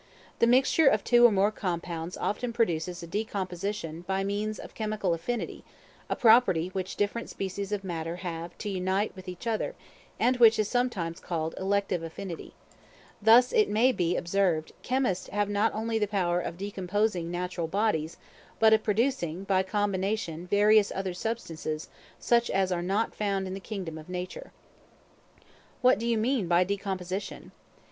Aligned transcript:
The 0.39 0.47
mixture 0.47 0.87
of 0.87 1.03
two 1.03 1.27
or 1.27 1.31
more 1.31 1.51
compounds 1.51 2.17
often 2.17 2.51
produces 2.53 3.03
a 3.03 3.05
decomposition 3.05 4.01
by 4.07 4.23
means 4.23 4.57
of 4.57 4.73
chemical 4.73 5.13
affinity, 5.13 5.63
a 6.09 6.15
property 6.15 6.69
which 6.69 6.95
different 6.95 7.29
species 7.29 7.71
of 7.71 7.83
matter 7.83 8.15
have 8.15 8.57
to 8.57 8.69
unite 8.69 9.15
with 9.15 9.29
each 9.29 9.45
other; 9.45 9.75
and 10.19 10.37
which 10.37 10.57
is 10.57 10.67
sometimes 10.67 11.19
called 11.19 11.53
elective 11.59 12.01
affinity. 12.01 12.55
Thus 13.21 13.53
it 13.53 13.69
may 13.69 13.91
be 13.91 14.17
observed, 14.17 14.71
chemists 14.81 15.27
have 15.27 15.49
not 15.49 15.71
only 15.75 15.99
the 15.99 16.07
power 16.07 16.41
of 16.41 16.57
decomposing 16.57 17.29
natural 17.29 17.67
bodies, 17.67 18.17
but 18.57 18.73
of 18.73 18.81
producing 18.81 19.43
by 19.43 19.61
combination 19.61 20.47
various 20.47 20.91
other 20.95 21.13
substances, 21.13 21.89
such 22.17 22.49
as 22.49 22.71
are 22.71 22.81
not 22.81 23.13
found 23.13 23.45
in 23.45 23.53
the 23.53 23.59
kingdom 23.59 23.99
of 23.99 24.09
nature. 24.09 24.51
What 25.83 25.99
do 25.99 26.07
you 26.07 26.17
mean 26.17 26.47
by 26.47 26.63
decomposition? 26.63 27.51